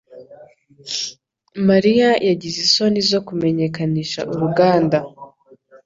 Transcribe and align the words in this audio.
Mariya 1.67 2.09
yagize 2.27 2.57
isoni 2.67 2.99
zo 3.09 3.19
kumenyekanisha 3.27 4.19
uruganda 4.33 4.97